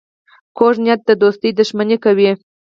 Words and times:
کوږ 0.57 0.75
نیت 0.83 1.01
د 1.05 1.09
دوستۍ 1.21 1.49
دښمني 1.59 1.97
کوي 2.03 2.31